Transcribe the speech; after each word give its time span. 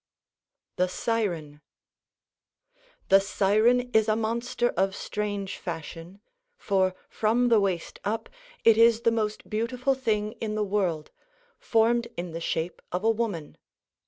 THE 0.77 0.87
SIREN 0.89 1.61
The 3.09 3.19
siren 3.21 3.91
is 3.93 4.07
a 4.09 4.15
monster 4.15 4.69
of 4.69 4.95
strange 4.95 5.57
fashion, 5.59 6.21
for 6.57 6.95
from 7.07 7.49
the 7.49 7.59
waist 7.59 7.99
up 8.03 8.27
it 8.63 8.79
is 8.79 9.01
the 9.01 9.11
most 9.11 9.47
beautiful 9.47 9.93
thing 9.93 10.31
in 10.41 10.55
the 10.55 10.65
world, 10.65 11.11
formed 11.59 12.07
in 12.17 12.31
the 12.31 12.41
shape 12.41 12.81
of 12.91 13.03
a 13.03 13.11
woman. 13.11 13.59